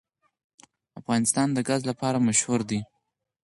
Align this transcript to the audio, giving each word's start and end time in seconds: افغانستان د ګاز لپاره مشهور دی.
افغانستان 0.99 1.47
د 1.53 1.59
ګاز 1.69 1.81
لپاره 1.89 2.25
مشهور 2.27 2.61
دی. 2.69 2.79